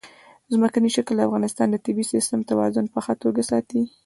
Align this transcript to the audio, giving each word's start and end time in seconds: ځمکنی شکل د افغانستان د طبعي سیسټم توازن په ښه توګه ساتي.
ځمکنی 0.53 0.89
شکل 0.95 1.15
د 1.17 1.21
افغانستان 1.27 1.67
د 1.71 1.75
طبعي 1.85 2.05
سیسټم 2.13 2.39
توازن 2.49 2.85
په 2.93 2.99
ښه 3.05 3.13
توګه 3.23 3.41
ساتي. 3.49 3.81